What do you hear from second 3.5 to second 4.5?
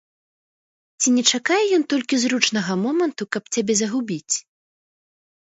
цябе загубіць?